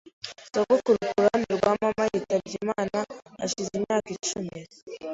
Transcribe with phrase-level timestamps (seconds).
[0.53, 2.99] Sogokuru kuruhande rwa mama yitabye Imana
[3.39, 4.53] hashize imyaka icumi.